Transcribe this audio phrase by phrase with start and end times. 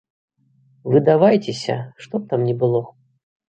[0.95, 2.85] Выдавайцеся, што б там ні было.